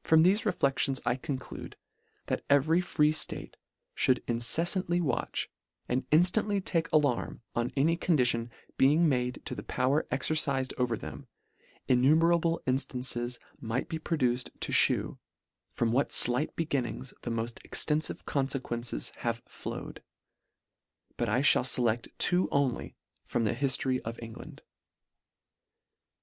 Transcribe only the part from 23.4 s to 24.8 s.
the hiftory of England.